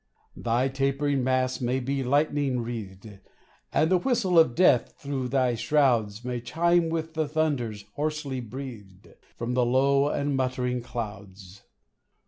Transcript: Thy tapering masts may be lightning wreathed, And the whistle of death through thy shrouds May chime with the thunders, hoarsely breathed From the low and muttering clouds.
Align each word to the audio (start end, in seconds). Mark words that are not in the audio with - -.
Thy 0.35 0.67
tapering 0.67 1.23
masts 1.23 1.61
may 1.61 1.79
be 1.79 2.03
lightning 2.03 2.61
wreathed, 2.61 3.19
And 3.71 3.91
the 3.91 3.99
whistle 3.99 4.39
of 4.39 4.55
death 4.55 4.95
through 4.97 5.27
thy 5.27 5.53
shrouds 5.53 6.25
May 6.25 6.41
chime 6.41 6.89
with 6.89 7.13
the 7.13 7.27
thunders, 7.27 7.85
hoarsely 7.93 8.39
breathed 8.39 9.09
From 9.37 9.53
the 9.53 9.63
low 9.63 10.07
and 10.09 10.35
muttering 10.35 10.81
clouds. 10.81 11.61